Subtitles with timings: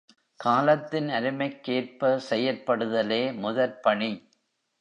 [0.39, 4.11] காலத்தின் அருமைக்கேற்ப செயற்படுதலே முதற்பணி.